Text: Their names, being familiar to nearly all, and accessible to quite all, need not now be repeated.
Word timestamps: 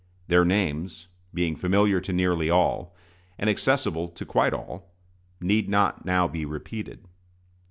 Their 0.29 0.43
names, 0.43 1.07
being 1.31 1.55
familiar 1.55 2.01
to 2.01 2.11
nearly 2.11 2.49
all, 2.49 2.95
and 3.37 3.47
accessible 3.47 4.07
to 4.07 4.25
quite 4.25 4.51
all, 4.51 4.89
need 5.39 5.69
not 5.69 6.05
now 6.05 6.27
be 6.27 6.43
repeated. 6.43 7.05